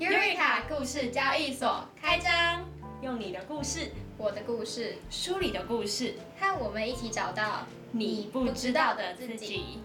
[0.00, 2.66] 尤瑞卡故事交易所开张，
[3.02, 9.82] 用你的故事，我的故事，书里的故事，和我们一起找到你不知道的自己。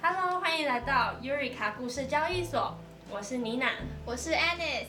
[0.00, 2.78] Hello，欢迎来到尤瑞卡故事交易所，
[3.10, 3.72] 我是妮娜，
[4.04, 4.86] 我是 Alice。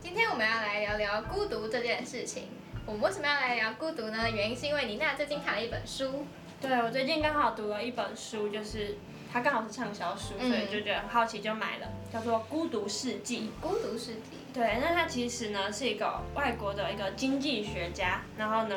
[0.00, 2.44] 今天我们要来聊聊孤独这件事情。
[2.86, 4.30] 我们为什么要来聊孤独呢？
[4.30, 6.24] 原因是因为妮娜最近看了一本书。
[6.62, 8.96] 对，我最近刚好读了一本书，就是
[9.32, 13.50] 它刚好是畅销书，所以就觉得很好奇就买了，叫做《孤独世纪》。
[13.62, 14.38] 孤独世纪。
[14.52, 18.76] 对，那它其实呢是一个外国的一个经济学家，然后呢。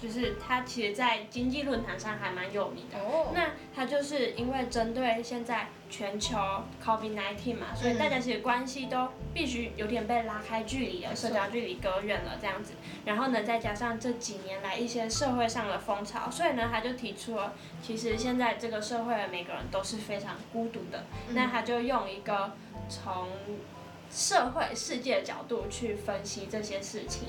[0.00, 2.98] 就是他其实，在经济论坛上还蛮有名的。
[2.98, 3.32] 哦。
[3.34, 6.36] 那他就是因为针对现在全球
[6.84, 12.74] COVID-19 嘛，所以大家其实关系都必须有点被拉开距离了，社交距离隔远了这样子。
[13.04, 21.04] 然后呢，再加上这几年来一些社会上的风潮，所以呢，他就提出了，其实现在这个社会的每个人都是非常孤独的。
[21.30, 22.52] 那他就用一个
[22.88, 23.28] 从。
[24.16, 27.28] 社会世界的角度去分析这些事情，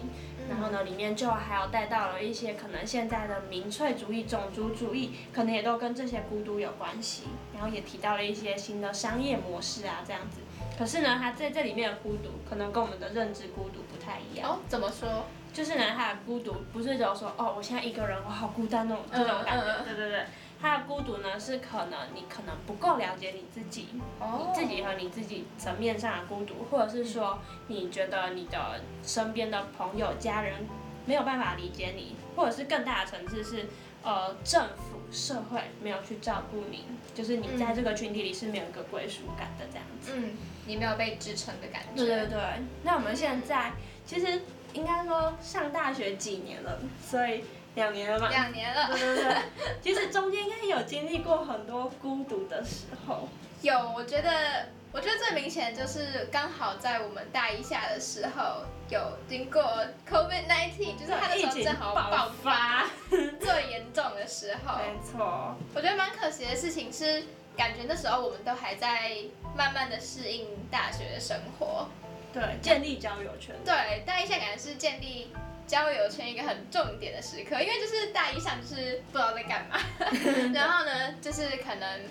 [0.49, 7.23] 然后呢，里面就还有带到了一些可能现在的民粹主义、种族主义，可能也都跟这些孤独有关系。
[7.53, 10.39] 然后也提到了一些新的商业模式啊，这样子。
[10.79, 14.49] 可是呢，它在这里面的孤独，可能跟我们的认知孤独不太一样。
[14.49, 15.25] 哦，怎么说？
[15.51, 19.83] 就是呢，他的孤独不是只有说，哦，我现在一个人，我好孤单那种这种感觉。
[19.83, 20.25] 对对对。
[20.59, 30.65] 他的孤独呢，是可能你可能不够了解你自己，你自己和你自己层面上的孤独，或者是说你觉得你的身边的朋友、家人
[31.05, 33.67] 没有办法理解你，或者是更大的层次是，
[34.01, 40.11] 呃，政府、社会没有去照顾你，就是你在这个群体里是没有一个归属感的这样子。
[40.15, 40.31] 嗯，
[40.65, 42.03] 你没有被支撑的感觉。
[42.03, 42.39] 对对对。
[42.83, 43.73] 那我们现在
[44.05, 44.41] 其实
[44.73, 47.43] 应该说上大学几年了，所以。
[47.77, 48.27] 两年了吧？
[48.29, 48.87] 两年了。
[48.91, 49.35] 对对对，
[49.81, 53.29] 其实中间应该有经历过很多孤独的时候。
[53.61, 59.61] 有，我觉得，我觉得最明显就是刚好在我们大一下的时候，有经过
[60.09, 64.77] COVID-19，就是它的时候正好爆发最严重的时候。
[64.79, 65.55] 没错。
[65.75, 67.23] 我觉得蛮可惜的事情是，
[67.55, 69.17] 感觉那时候我们都还在
[69.55, 71.87] 慢慢的适应大学的生活。
[72.33, 73.55] 对，建立交友圈。
[73.63, 75.31] 对，大一下感觉是建立。
[75.67, 79.77] 交友圈一个很重点的时刻，因为就是大一上就是不知道在干嘛，
[80.55, 82.01] 然后呢，就是可能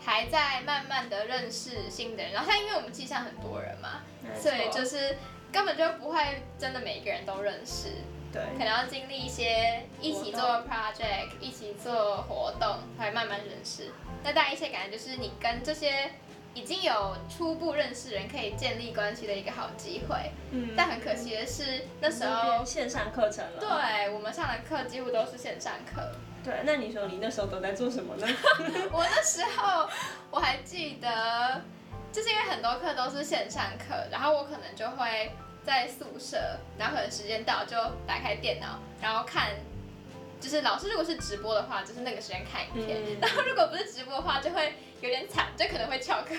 [0.00, 4.02] 还在慢慢的认识新的人，然后因为我们系上很多人嘛，
[4.40, 5.16] 所以就是
[5.50, 7.88] 根本就不会真的每一个人都认识，
[8.32, 13.90] 对，可能要经历一些一起做 project，一起做活动，才慢慢认识。
[14.22, 16.12] 那大一些感觉就是你跟这些。
[16.54, 20.32] 已经有初步认识人，可以建立关系的一个好机会。
[20.50, 23.60] 嗯，但很可惜的是，那时候线上课程了。
[23.60, 26.02] 对，我们上的课几乎都是线上课。
[26.42, 28.26] 对，那你说你那时候都在做什么呢？
[28.90, 29.88] 我那时候
[30.30, 31.62] 我还记得，
[32.10, 36.36] 就是因为很多课都是线上课，然后我可能就会在宿舍，
[36.78, 39.50] 然后可能时间到就打开电脑，然后看。
[40.40, 46.34] 就是老师如果是直播的话，就是那个时间看影片；然后如果不是直播的话，就会有点惨，就可能会翘课。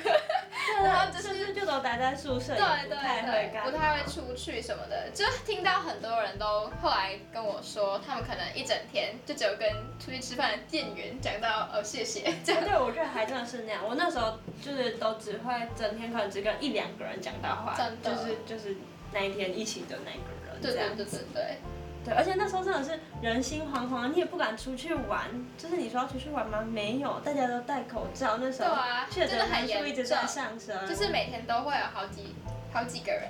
[0.84, 5.09] 然后就是就都待在宿舍，对对对，不太会出去什么的。
[5.13, 9.69] 就听到很多人都后来跟我说，他们可能一整天就只有跟
[10.00, 12.22] 出去吃饭的店员讲到哦谢谢。
[12.45, 13.83] 对，我觉得还真的是那样。
[13.88, 18.78] 我那时候就是都只会整天可能只跟一两个人讲到话，就是就是
[19.13, 20.62] 那一天一起的那个人。
[20.62, 21.57] 对对对对对。
[22.03, 25.28] 对，而且那时候真的是人心惶惶，你也不敢出去玩。
[25.57, 26.62] 就是你说要出去玩吗？
[26.62, 28.38] 没有，大家都戴口罩。
[28.38, 28.75] 那时候
[29.09, 32.35] 确诊人数一直在上升，就是每天都会有好几
[32.73, 33.23] 好几个人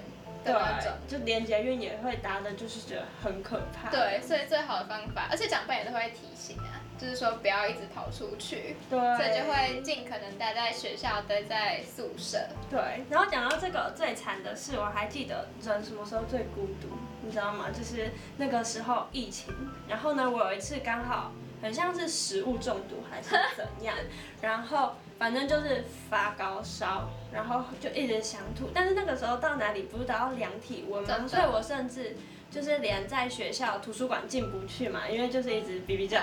[0.44, 3.90] 的那种，就连捷运也会搭的，就是觉得很可怕。
[3.90, 6.80] 对，所以最好的方法，而且长辈也都会提醒啊。
[6.98, 12.38] 就是说不要一直跑出去，对，所以就会尽可能待在学校，待在宿舍。
[12.70, 16.90] 对，然后讲到这个最惨的事，我还记得人什么时候最孤独，
[17.24, 17.68] 你知道吗？
[17.72, 19.54] 就是那个时候疫情，
[19.88, 23.96] 然后呢，我有一次刚好很像是食物中毒还是怎样，
[24.42, 31.28] 然后反正就是发高烧，然后就一直想吐，但是那个时候到哪里不是都要量体温吗？
[31.28, 32.16] 所以我甚至。
[32.52, 36.20] 就是连在学校图书馆进不去嘛，因为就是一直比比叫，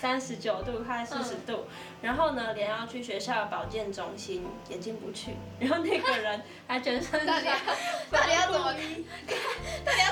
[0.00, 1.66] 三十九度快四十度，
[2.00, 7.46] 然后呢，连要去学校的保健中心也进不去，然后那个人还全身到底
[8.10, 9.84] 到底要怎么看？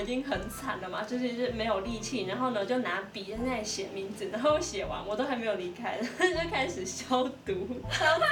[0.00, 8.28] 已经很惨了嘛，就是是没有力气，然后呢，就拿笔在那里写名字，然后写完我都还没有离开， 就开始消毒，超惨，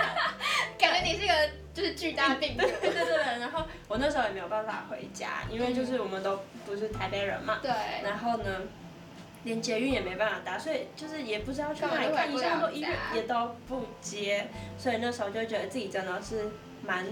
[0.79, 1.33] 感觉你是个。
[1.75, 7.61] 就是巨大病毒， 对对对，然后我那时候也没有办法回家，因为就是我们都不是台北人嘛。
[7.63, 7.71] 对。
[8.03, 8.63] 然后呢，
[9.45, 16.51] 连捷运也没办法搭，所以就是也不知道去哪里看医生，都医院也都不接，所以那时候就觉得自己真的是
[16.89, 17.05] 蛮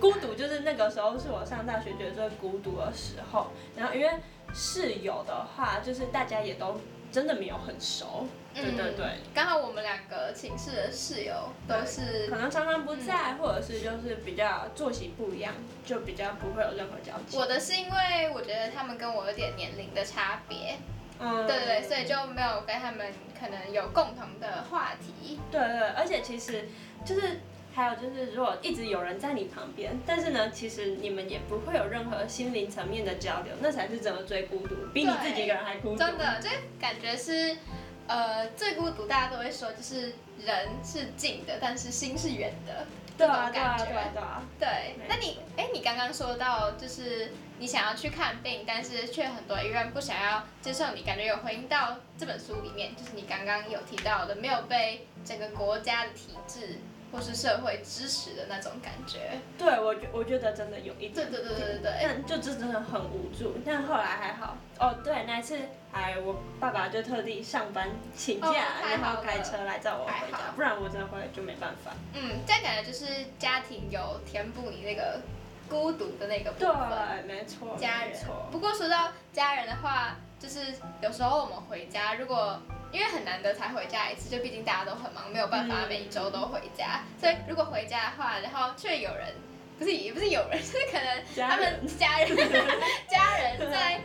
[0.00, 3.48] 孤独，就是那个时候是我上大学觉得最孤独的时候。
[3.76, 4.08] 然后因为
[4.54, 6.80] 室友的话，就是大家也都
[7.10, 9.06] 真的没有很熟，对对对。
[9.34, 11.34] 刚好我们两个寝室的室友
[11.66, 15.52] 都是可能常常不在，或者是就是比较作息不一样，
[15.84, 17.36] 就比较不会有任何交集。
[17.36, 20.78] 我的是因为我觉得他们跟我有点年龄的差别。
[21.20, 25.40] 嗯，对对所以就没有跟他们可能有共同的话题。
[25.50, 26.68] 对对，而且其实
[27.04, 27.40] 就是
[27.78, 35.96] 还有就是，如果一直有人在你旁边，但是呢，其实你们也不会有任何心灵层面的交流，那才是真的最孤独，比你自己一个人还孤独。
[35.96, 37.56] 真的，就感觉是
[38.08, 40.14] 呃最孤独，大家都会说就是
[40.44, 42.84] 人是近的，但是心是远的。
[43.16, 44.68] 对啊，对啊，对啊，对。
[45.08, 47.30] 那你，哎，你刚刚说到就是
[47.60, 56.78] 你想要去看病，但是却很多医院不想要接受你，感觉有回应到这本书里面，就是你刚刚有提到的，没有被整个国家的体制。
[57.10, 63.54] 或是社会支持的那种感觉，对我觉我觉得真的有一点，对对对对对但就真真的很无助。
[63.64, 65.58] 但后来还好，哦对，那一次
[65.90, 68.52] 还我爸爸就特地上班请假，
[68.90, 71.92] 然后开车来载我回家，不然我真的回来就没办法。
[72.14, 73.06] 嗯，这样感觉就是
[73.38, 75.20] 家庭有填补你那个
[75.68, 78.18] 孤独的那个部分，对，没错，家人。
[78.50, 80.60] 不过说到家人的话，就是
[81.00, 87.04] 有时候我们回家，如果因为很难得才回家一次，就毕竟大家都很忙，没有办法每周都回家。
[87.20, 89.34] 所以如果回家的话，然后却有人，
[89.78, 92.36] 不是也不是有人，就是可能他们家人
[93.08, 94.00] 家人在，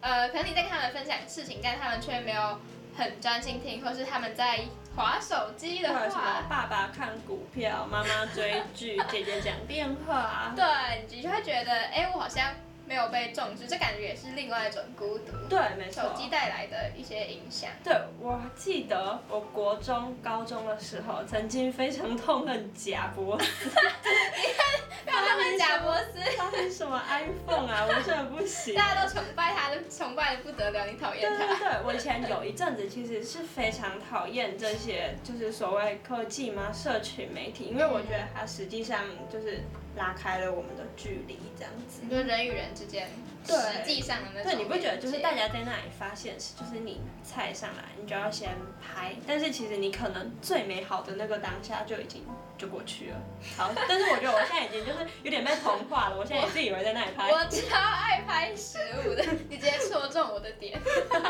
[0.00, 2.58] 呃，可能你在跟他们分享事情，但他们却没有
[2.96, 4.60] 很专心听，或是他们在
[4.96, 12.54] 划手机的话，爸爸看股票，妈妈追剧，姐姐讲电话，对，你就会觉得，哎，我好像。
[12.86, 15.32] 没有被重视，这感觉也是另外一种孤独。
[15.48, 16.02] 对，没错。
[16.02, 17.70] 手机带来的一些影响。
[17.82, 23.50] 对，我记得我国中、高中的时候，曾经非常痛恨贾博士。
[23.64, 26.36] 你看，痛恨贾博士。
[26.36, 27.86] 他是什么 iPhone 啊？
[27.88, 28.74] 我真的不行。
[28.74, 30.86] 大家都崇拜他，就崇拜的不得了。
[30.86, 31.38] 你讨厌他？
[31.38, 39.62] 对对对，我以前有一阵子其实是非常讨厌这些，就是所谓科技嘛，社群媒体，因为我觉得它实际上就是。
[39.96, 43.08] 拉开了我们的距离，这样子，就人与人之间
[43.44, 44.42] 实际上的那。
[44.42, 48.50] 对，你不觉得就是大家在那里发现时，就是你菜上来，你就要先
[48.80, 52.24] 拍，但是其实你可能最美好的那个当下就已经
[52.62, 53.16] 就过去了。
[53.58, 57.28] 好，但是我觉得我现在已经就是有点被同化了，我现在自以为在那里拍。
[57.28, 60.80] 我超爱拍食物的，你直接戳中我的点。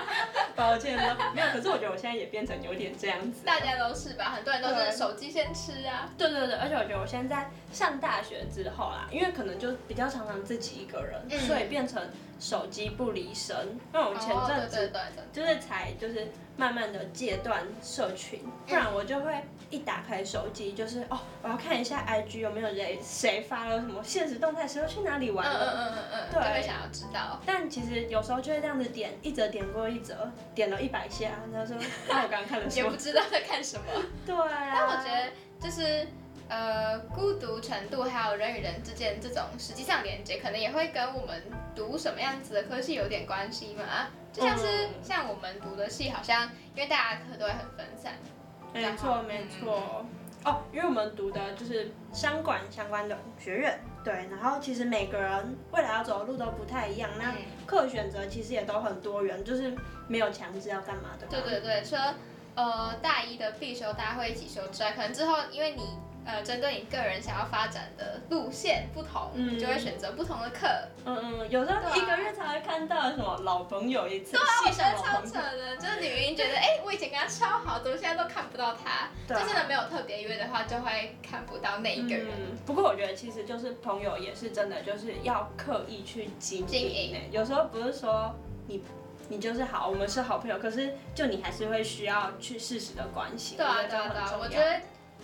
[0.54, 1.46] 抱歉了，没有。
[1.48, 3.40] 可是我觉得我现在也变成有点这样子。
[3.46, 4.32] 大家都是吧？
[4.36, 6.10] 很多人都是手机先吃啊。
[6.18, 12.02] 对对对，而且我觉得我现在上大学之后啦，因为可能就比较常常自己一个人，所以变成
[12.38, 13.56] 手机不离身。
[13.90, 14.92] 那我前阵子
[15.32, 19.32] 就是才就是慢慢的戒断社群，不然我就会
[19.70, 27.40] 一打开手机就是哦，我要看一下 IG 有没有人谁发了什么现实动态，谁又去哪里玩了，嗯嗯嗯嗯，对，想要知道。
[27.44, 31.76] 但其实有时候就会这样子点一折点过一折，点了一百下，然后说
[32.08, 32.84] 那我刚刚看了什么？
[32.86, 33.84] 也不知道在看什么。
[34.26, 34.34] 对。
[34.36, 35.30] 但我觉得
[35.60, 36.06] 就是。
[36.48, 41.42] 呃，孤独程度还有人与人之间这种实际上连接，可能也会跟我们
[41.74, 44.08] 读什么样子的科系有点关系嘛。
[44.34, 48.12] 就像是像我们读的系，好像因为大家课都会很分散。
[48.74, 50.04] 没错，没错。
[50.44, 54.12] 哦，因为我们读的就是商管相关的学院，对。
[54.30, 57.34] 然后其实每个人未来要走的路都不太一样，那
[57.66, 59.74] 课选择其实也都很多元，就是
[60.08, 61.26] 没有强制要干嘛的。
[61.28, 62.14] 对对对，除了
[62.54, 65.82] 呃大一的必修大家会一起修之外，可能之后因为你。
[66.24, 70.68] 呃，针对你个人想要发展的路线不同，嗯，就会选择不同的课。
[71.04, 74.32] 嗯嗯，有时候一个月才会看到什么老朋友一次。
[74.32, 79.08] 对啊，我觉得超扯的，就是女明觉得，哎，我以前跟他超好，怎么现在都看不到他？
[79.26, 82.28] 对就真的没有特别约的话，就会看不到那一个人。
[82.28, 87.20] 嗯不过我觉得其实就是朋友也是真的，就是要刻意去经营。
[87.32, 88.32] 有时候不是说
[88.68, 88.84] 你
[89.28, 93.56] 你就是好，我们是好朋友，可是就你还是会需要去适时的关心。
[93.56, 94.80] 对啊对啊对啊，我觉得。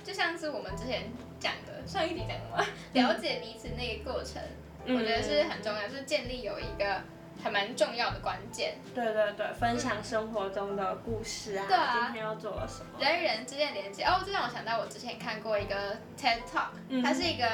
[0.08, 1.02] 就像是我们之前
[1.38, 4.42] 讲的上一集讲的嘛，了解彼此那个过程，
[4.86, 7.02] 我觉得是很重要，就是建立有一个
[7.44, 8.78] 还蛮重要的关键。
[8.94, 12.98] 对对对，分享生活中的故事啊，今天要做了什么？
[12.98, 17.46] 人与人之间连接哦，这让我想到我之前看过一个 TED Talk，它是一个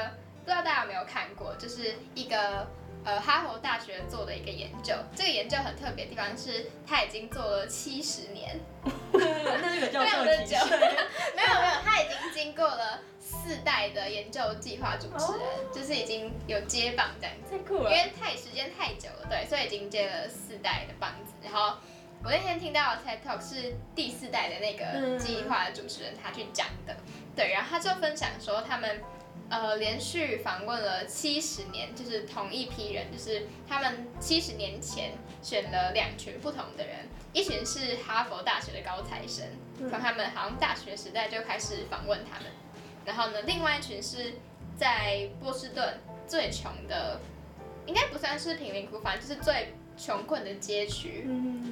[0.44, 2.64] 不知道大家有没有看过，就是一个。
[3.04, 8.58] 呃，哈佛大学做的一个研究，这个研究很特别的地方是，他已经做了七十年，
[9.12, 10.78] 那个叫做几岁？
[11.37, 21.76] 没有没有，他已经经过了四代的研究计划主持人，就是已经有接棒这样子，太酷了，因为太时间太久了，对，所以已经接了四代的棒子，然后
[22.25, 26.96] 我那天听到 TED Talk 是第四代的那个计划的主持人他去讲的，
[27.37, 29.02] 对，然后他就分享说他们
[29.49, 39.47] 呃连续访问了七十年，就是同一批人，就是他们七十年前选了两群不同的人，一群是哈佛大学的高材生，
[39.91, 42.49] 从他们好像大学时代就开始访问他们，
[43.05, 44.35] 然后呢，另外一群是
[44.77, 47.21] 在波士顿最穷的。
[47.87, 51.29] 应该不算是贫民窟，反正就是最穷困的街区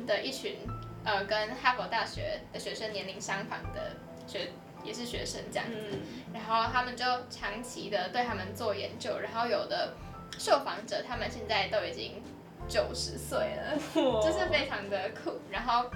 [0.06, 0.58] 的一群，
[1.04, 4.50] 呃，跟哈佛大学的学生年龄相仿的学，
[4.84, 5.98] 也是学生这样子。
[6.32, 9.94] 然后他们就长期的对他们做研究，然后有的
[10.38, 12.22] 受访者他们现在都已经
[12.68, 15.40] 九十岁了，就是非常的酷。
[15.50, 15.90] 然后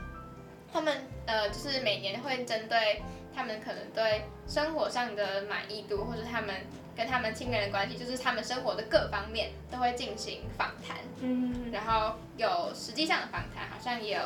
[0.72, 3.02] 他们呃，就是每年会针对
[3.34, 6.54] 他们可能对生活上的满意度，或者他们。
[6.96, 14.22] 跟他们亲人的关系，就是他们生活的各方面都会进行访谈，嗯，然后有实际上的访谈，好像也有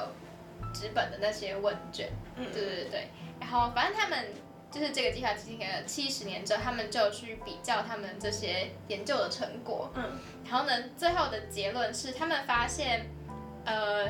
[0.72, 3.08] 纸本的那些问卷，嗯，对对对
[3.40, 4.24] 然后反正他们
[4.70, 13.06] 就是这个计划进行了七十年之后，他们就去比较他们这些研究的成果，嗯，然后呢，最后的结论是他们发现，
[13.64, 14.06] 呃，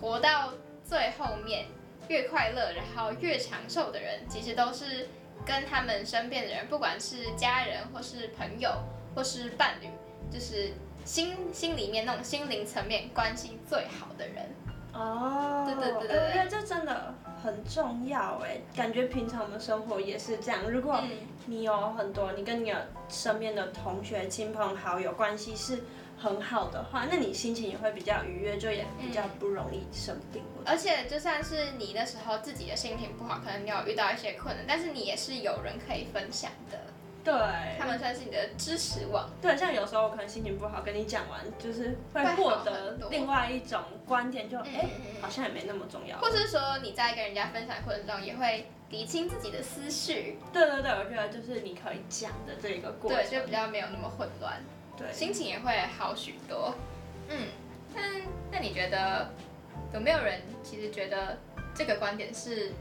[0.00, 0.52] 活到
[0.84, 1.66] 最后面
[2.08, 5.08] 越快乐，然后越长寿的人，其实都是。
[5.46, 8.70] 跟他们身边的人，不管是家人或是朋友
[9.14, 9.86] 或是伴侣，
[10.30, 10.72] 就是
[11.04, 14.50] 心心里面那种心灵层面关系最好的人。
[14.92, 18.60] 哦，对对对对，我觉得这真的很重要哎。
[18.76, 20.70] 感觉平常我们生活也是这样。
[20.70, 21.00] 如果
[21.46, 22.74] 你有很多，你跟你
[23.08, 25.82] 身边的同学、亲朋好友关系是。
[26.20, 30.42] 很好的话，那你心情也会比较愉悦，就也比较不容易生病。
[30.66, 36.80] 而且就算是你那时候自己的心情不好，可能你有遇到一些困难，但是你也是有人可以分享的。
[37.28, 39.28] 对，他们算是你的支持网。
[39.42, 44.88] 对，像有时候我可能心情不好，跟你讲完，就是会获得另外一种观点，就哎，
[45.20, 46.18] 好像也没那么重要。
[46.20, 50.38] 或是说你在跟人家分享过程中，也会理清自己的思绪。
[50.54, 54.58] 对对对，我觉得就是你可以讲的这一个过程，对，就比较没有那么混乱。
[54.96, 56.74] 对心情也会好许多，
[57.28, 57.48] 嗯，
[57.94, 58.04] 但
[58.50, 59.30] 那你觉得
[59.92, 61.38] 有没有人其实觉得
[61.74, 62.72] 这个观点是，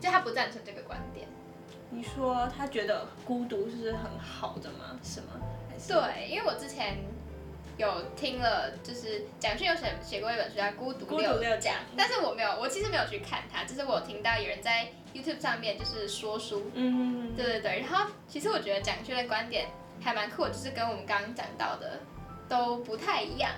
[0.00, 1.28] 就他不赞成这个观点？
[1.92, 4.98] 你说他觉得孤独是很好的吗？
[5.02, 5.26] 是吗？
[5.86, 6.96] 对，因为我之前
[7.76, 19.68] 有听了，就是蒋勋有写写过一本书叫《孤独六讲》，但是我没有，我其实没有去看他，就是我听到有人在 YouTube 上面就是说书，嗯，对对对，然后其实我觉得蒋勋的观点。
[20.04, 22.00] 还蛮酷，就是跟我们刚刚讲到的
[22.48, 23.52] 都不太一样。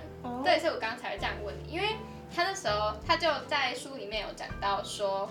[0.45, 1.97] 对，所以我刚刚才会这样问你，因为
[2.37, 5.27] 他那时候他就在书里面有讲到说，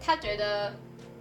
[0.00, 0.74] 他觉得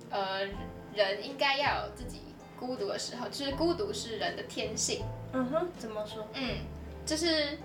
[0.10, 0.48] 呃
[0.96, 2.22] 人应该要有自己
[2.60, 5.04] 孤独的时候，就是孤独是人的天性。
[5.34, 6.26] 嗯哼，怎么说？
[6.34, 6.60] 嗯，
[7.06, 7.58] 就是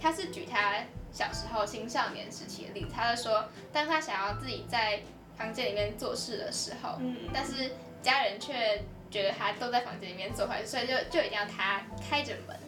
[0.00, 5.02] 他是举他小时候青少年时期的例子，他就说，当他想要自己在
[5.36, 7.72] 房间里面做事的时候，嗯，但是
[8.02, 8.82] 家人却。
[9.10, 12.58] 觉得他都在房间里面做坏事，所以就就一定要他开着门，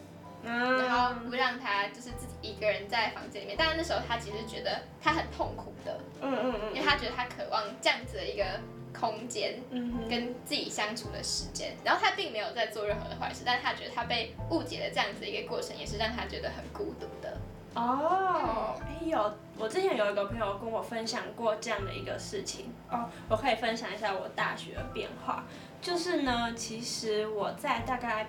[0.79, 3.57] 然后不让他就是自己一个人在房间里面。
[3.59, 8.45] 但是那时候他其实觉得他很痛苦的，嗯嗯嗯，因为他觉得他渴望这样子的一个
[8.99, 11.75] 空间，嗯跟自己相处的时间。
[11.83, 17.37] 然后他并没有在做任何的坏事，但是他觉得他被误解的这样子一个过程，也是让他觉得很孤独的。
[17.75, 25.43] 哦，哎有，我之前有一个朋友跟我分享过这样的一个事情哦，我可以分享一下我大学的变化。
[25.79, 28.27] 就是呢，其实我在大概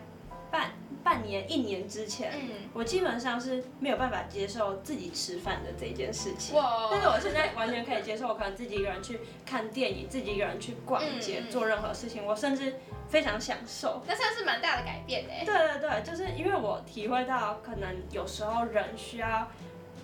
[0.50, 0.72] 半
[1.08, 2.30] 半年、一年之前，
[2.74, 6.54] 我基本上是没有办法接受自己吃饭的这件事情。
[6.54, 6.88] 哇！
[6.90, 12.74] 但是我现在完全可以接受，我可能自己一个人去看电影，自己一个人去逛街，做任何事情，我甚至
[13.08, 14.02] 非常享受。
[14.06, 15.46] 那算是蛮大的改变诶。
[15.46, 19.48] 对对对，就是因为我体会到，可能有时候人需要，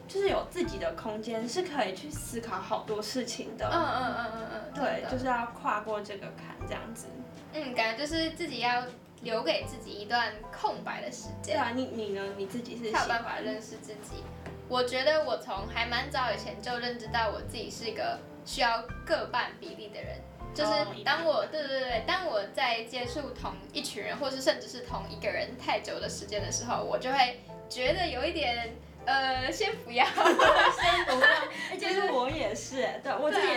[0.09, 3.69] 就是有自己的空间，是可以去思考好多事情的。
[3.71, 4.73] 嗯嗯嗯嗯嗯。
[4.75, 7.09] 对，就是要跨过这个坎，这样子。
[7.53, 8.83] 嗯，感觉就是自己要
[9.25, 11.55] 留给自己一段空白的时间。
[11.55, 12.23] 对啊，你你呢？
[12.37, 14.23] 你自己是才有办法认识自己。
[14.69, 20.21] 我觉得我从还蛮早以前就认知到我自己是一个需要各半比例的人。
[20.55, 20.71] 就是
[21.05, 28.73] 当我对对对，当我在接触同一群人，或是甚至是同一个人太久的时间的时候，我就会觉得有一点
[29.05, 31.29] 呃，先不要， 先不要。
[31.77, 33.49] 其实我也是，对我自己。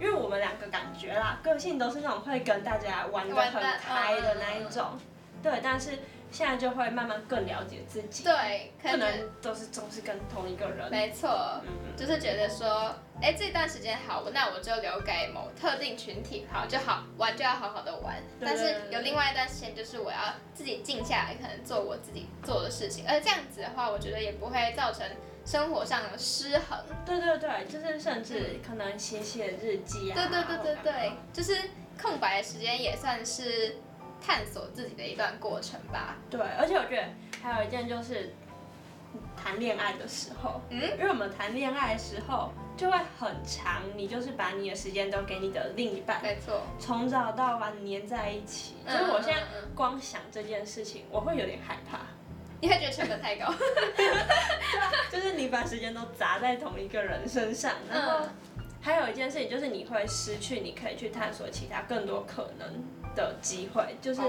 [0.00, 4.98] 因为我们两个感觉啦，个性都是那种会跟大家玩的很开的那一种，
[5.42, 5.98] 对，但是
[6.30, 11.60] 现在就会慢慢更了解自己，对，可能都是总是跟同一个人，没错，
[11.96, 18.16] 就是觉得说，哎，这段时间好，那我就留给某特定群体好就好，玩就要好好的玩。
[18.40, 25.04] 但是有另外一段时间，就是我要自己静下来，可能做我自己做的事情，而这样子的话，我觉得也不会造成
[25.48, 26.78] 生活上的失衡。
[27.06, 30.14] 对对对，就是甚至可能写写日记啊。
[30.14, 31.56] 对对对对对，就是
[32.00, 33.76] 空白的时间也算是。
[34.20, 36.16] 探索自己的一段过程吧。
[36.28, 37.04] 对，而且我觉得
[37.40, 38.34] 还有一件就是
[39.36, 48.74] 谈恋爱的时候，嗯，因为我们谈恋爱的时候就会很长，你就是把你的时间都给你的另一半，没错，从早到晚黏在一起。
[48.84, 49.40] 就是我现在
[49.72, 52.00] 光想这件事情，我会有点害怕。
[52.60, 53.52] 你会觉得成本太高？
[55.10, 58.26] 就是你把时间都砸在同一个人身上，然后
[58.80, 62.68] 还有一件事情就是你会失去你可以去探索其他更多可能。
[63.14, 64.20] 的机会就是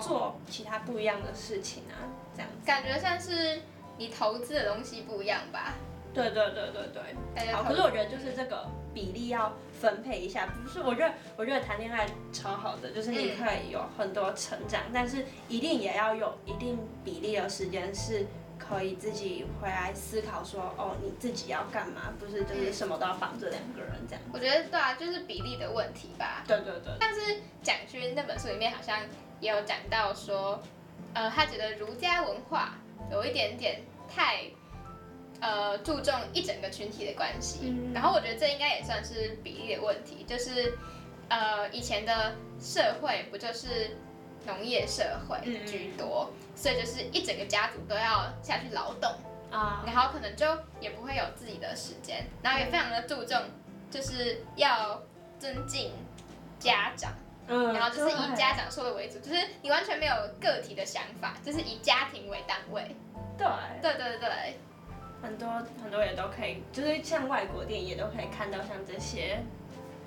[0.00, 2.02] 做其他不一样的事情啊，
[2.34, 3.60] 这样感觉像是
[3.96, 5.74] 你投资的东西不一样吧？
[6.14, 7.52] 对对对对对。
[7.52, 10.80] 好，可是我觉得就是这个比例要分配一下，不是？
[10.80, 18.26] 我觉得我觉得谈恋爱超好的，就是你可以有很多成长，但是一定也要有一定比例的时间是。
[18.56, 22.14] 可以自己回来思考说，哦，你自己要干嘛？
[22.18, 24.22] 不是就是什么都要绑着两个人这样。
[24.32, 26.44] 我觉得对啊，就是比例的问题吧。
[26.46, 26.94] 对对对。
[26.98, 29.00] 但是蒋勋那本书里面好像
[29.40, 30.62] 也有讲到说，
[31.12, 32.78] 呃，他觉得儒家文化
[33.10, 34.44] 有一点点太，
[35.40, 37.74] 呃，注重一整个群体的关系。
[37.94, 40.78] 然后我觉得这应该也算是比例的问题，就是，
[41.28, 43.96] 呃，以前的社会不就是
[44.46, 46.30] 农业社会居多。
[46.56, 49.10] 所以就是一整个家族都要下去劳动
[49.50, 50.46] 啊，然后可能就
[50.80, 53.36] 也不会有自己的时间，然后也非常的注重，
[53.90, 55.02] 就是要
[55.36, 55.90] 尊敬
[56.60, 57.12] 家长，
[57.48, 62.94] 嗯，然后就是以家长说的为主，就是你完全没有个体的想法，就是以家庭为单位。
[63.36, 63.46] 对，
[63.82, 64.56] 对对对，
[65.24, 65.48] 很多
[65.82, 69.42] 很多也都可以，就是像外国电影也都可以看到像这些，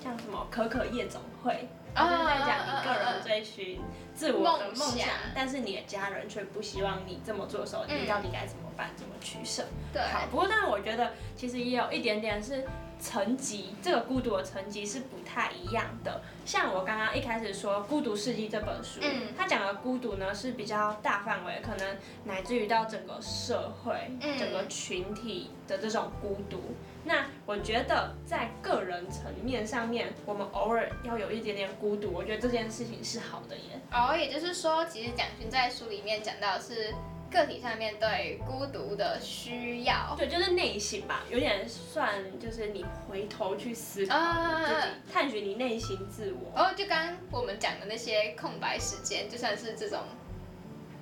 [0.00, 1.68] 像什么可可夜总会。
[1.96, 3.80] 就是在讲你个人追寻
[4.14, 8.90] 自我的梦想，但是你的家人却不希望你这么做的时候，你到底该怎么办？
[8.94, 9.64] 怎么取舍？
[9.92, 10.24] 对，好。
[10.30, 12.64] 不过，但是我觉得其实也有一点点是
[13.00, 16.20] 层级，这个孤独的层级是不太一样的。
[16.44, 26.60] 像我刚刚一开始说《孤独世纪》这本书，嗯，它讲的孤独呢是比较大范围，可能乃至于到整个社会、整个群体的这种孤独。
[27.04, 33.80] 那我觉得在个人层面上面，我们偶尔要有一点点孤独，我觉得这件事情是好的耶。
[33.92, 36.92] 哦，也就是说，其实蒋勋在书里面讲到是
[37.30, 40.14] 个体上面对孤独的需要。
[40.16, 44.16] 对，就是内心吧，有点算就是你回头去思考
[44.64, 46.52] 自己，探寻你内心自我。
[46.60, 50.00] 哦，就刚刚我们讲的那些空白时间，就算是这种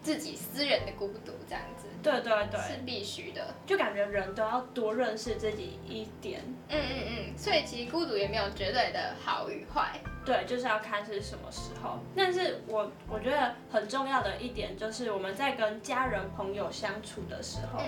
[0.07, 1.89] 自己私人的孤独这样子。
[2.01, 6.41] 对对对，是必须的，就感觉人都要多认识自己一点。
[6.69, 9.99] 嗯嗯嗯，所以其实孤独也没有绝对的好与坏。
[10.25, 11.99] 对，就是要看是什么时候。
[12.15, 17.83] 但是我我觉得很重要的一点就是我们在跟家人朋友相处的时候，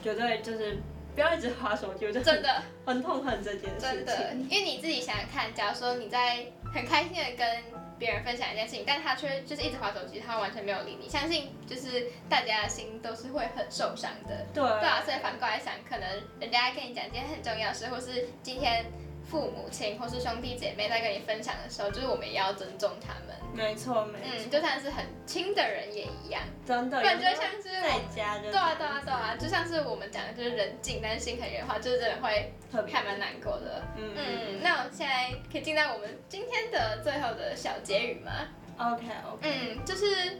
[0.00, 0.78] 绝对就是
[1.16, 3.90] 不要一直划手机，就真的很痛恨这件事情。
[3.90, 7.83] 真的，因为你自己想想看，假如说你在很开心的跟。
[7.98, 11.08] 别人分享一件事情，但他却就是一直划手机，他完全没有理你。
[11.08, 14.46] 相信就是大家的心都是会很受伤的。
[14.52, 16.08] 对，对啊，所以反过来想，可能
[16.40, 18.84] 人家跟你讲一件很重要的事，或是今天。
[19.34, 23.34] 父母亲或是兄弟姐妹在跟你分享的时候，就是我们也要尊重他们。
[23.52, 24.28] 没错，没错。
[24.30, 26.40] 嗯，就算是很亲的人也一样。
[26.64, 27.00] 真的。
[27.00, 28.44] 不然就像是在家就。
[28.52, 32.54] 对啊，对啊，对啊，就像是我们讲的，就是人近但是心很远的话，就是真的会
[32.92, 33.82] 还蛮难过的。
[33.96, 34.60] 嗯嗯。
[34.62, 38.30] 那我们现在可以进到我们今天的最后的小结语吗
[38.78, 39.40] ？OK OK。
[39.42, 40.38] 嗯，就是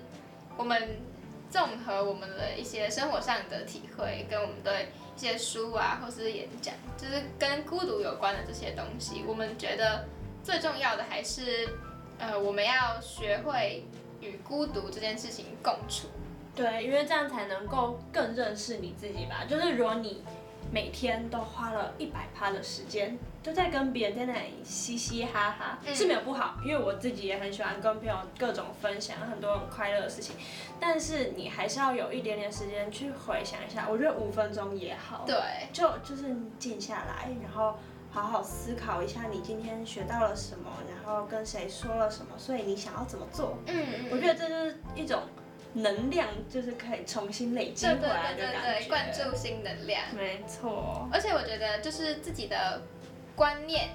[0.57, 1.01] 我们
[1.51, 4.87] 综合我们的一些生活上的体会，跟我们对。
[5.17, 10.07] 一些书啊，或是演讲，就是跟孤独有关的这些东西，我们觉得
[10.43, 11.69] 最重要的还是，
[12.19, 13.85] 呃，我们要学会
[14.21, 16.09] 与孤独这件事情共处。
[16.55, 19.45] 对，因为这样才能够更认识你自己吧。
[19.49, 20.23] 就是如果你
[20.75, 23.17] 每天都花了一百趴的时间。
[23.45, 30.35] 都在跟别人在那里嘻嘻哈哈是没有不好，因为我自己也很喜欢跟朋友各种分享很多很快乐的事情，
[30.81, 35.37] 但是你还是要有一点点时间去回想一下，我觉得五分钟也好，对，
[35.75, 37.77] 就就是静下来，然后
[38.11, 43.59] 好好思考一下你今天学到了什么，然后跟谁说了什么，所以你想要怎么做？
[43.67, 45.21] 嗯嗯，我觉得这就是一种
[45.75, 52.81] 能量，就是可以重新累积回来的感觉，灌注新能量，没错，而且我觉得就是自己的。
[53.37, 53.89] 观念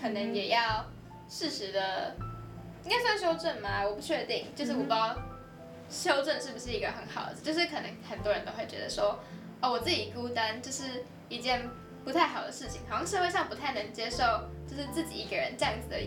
[0.00, 0.86] 可能也要
[1.28, 2.16] 适时的，
[2.82, 3.84] 应该算修正吗？
[3.84, 5.14] 我不确定，就是我不知道
[5.90, 9.20] 修正是不是一个很好的，就是可能很多人都会觉得说，
[9.60, 11.68] 哦，我自己孤单就是一件
[12.02, 14.24] 不太好的事情，好像社会上不太能接受，
[14.66, 15.98] 就是自己一个人这样子的。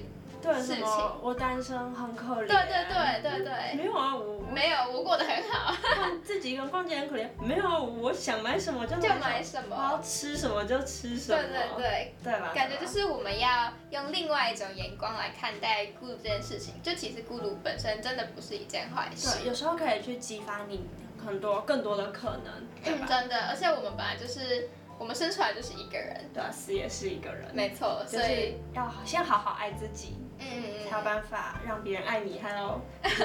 [0.44, 1.20] 对什么？
[1.22, 2.48] 我单身很可怜。
[2.48, 3.76] 对对对对对。
[3.78, 5.74] 没有啊，我没有，我过得很好。
[6.22, 7.30] 自己一个人逛街很可怜。
[7.40, 9.76] 没有啊，我想买什么就买什么。
[9.76, 11.42] 我要吃什么就吃什么。
[11.42, 12.16] 对对对。
[12.24, 12.52] 对吧？
[12.54, 16.74] 感觉就是我们要用另外一种眼光来看待孤独这件事情。
[16.84, 19.40] 就其实孤独本身真的不是一件坏事。
[19.40, 20.86] 对，有时候可以去激发你
[21.26, 22.68] 很多更多的可能。
[22.84, 23.48] 嗯，真的。
[23.48, 24.70] 而且我们本来就是。
[25.00, 32.80] 我们生出来就是一个人，对啊，死也是一个人，没错，所以要先好好爱自己，嗯，才有办法让别人爱你，还有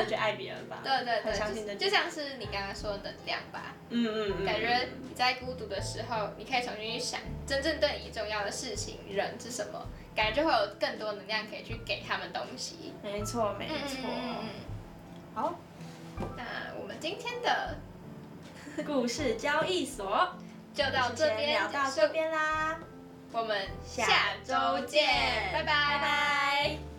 [0.09, 0.79] 去爱别人吧。
[0.83, 12.93] 对 对对，相信就像是你刚刚说的能量吧，嗯嗯嗯，感觉你在孤独的时候，你可以重新去想真正对你重要的事情、人是什么，感觉就会有更多能量可以去给他们东西。
[13.03, 14.09] 没错没错，
[15.35, 15.55] 好，
[16.37, 16.45] 那
[16.81, 17.77] 我们今天的
[18.85, 20.29] 故事交易所。
[20.79, 22.79] 就到这边聊到这边啦，
[23.33, 24.05] 我们下
[24.45, 25.05] 周见，
[25.53, 26.98] 拜拜拜拜。